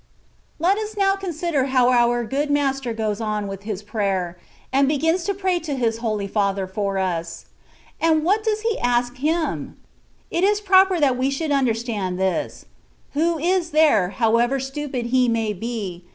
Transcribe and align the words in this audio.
Let 0.57 0.79
us 0.79 0.97
now 0.97 1.15
consider 1.15 1.65
how 1.65 1.89
our 1.91 2.23
Good 2.23 2.49
Master 2.49 2.91
^oes 2.91 3.21
on 3.23 3.47
(with 3.47 3.61
His 3.69 3.83
prayer), 3.83 4.35
and 4.73 4.87
begins 4.87 5.25
to 5.25 5.33
pray 5.35 5.59
to 5.59 5.75
llis 5.75 5.99
Holy 5.99 6.25
Father 6.25 6.65
for 6.65 6.97
us. 6.97 7.45
And 7.99 8.23
what 8.23 8.43
does 8.43 8.61
He 8.61 8.79
ask 8.79 9.17
liim? 9.17 9.73
It 10.31 10.43
is 10.43 10.59
proper 10.59 10.99
that 10.99 11.17
we 11.17 11.29
should 11.29 11.51
understand 11.51 12.19
i;his. 12.19 12.65
Who 13.13 13.37
is 13.37 13.69
there, 13.69 14.09
however 14.09 14.59
stupid 14.59 15.05
he 15.13 15.29
may 15.29 15.53
be. 15.53 15.53
THE 15.69 15.89
WAY 15.91 15.95
OF 15.97 16.01
PERFECTION. 16.01 16.09